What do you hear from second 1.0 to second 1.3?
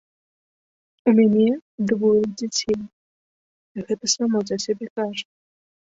У